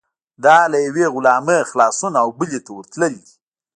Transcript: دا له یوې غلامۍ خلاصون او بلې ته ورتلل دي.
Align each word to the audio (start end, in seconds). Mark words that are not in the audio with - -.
دا 0.43 0.57
له 0.71 0.77
یوې 0.87 1.05
غلامۍ 1.15 1.59
خلاصون 1.71 2.13
او 2.21 2.27
بلې 2.39 2.59
ته 2.65 2.71
ورتلل 2.77 3.13
دي. 3.25 3.33